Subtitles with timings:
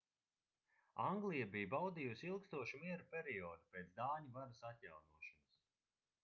[1.07, 5.41] anglija bija baudījusi ilgstošu miera periodu pēc dāņu varas atjaunošanas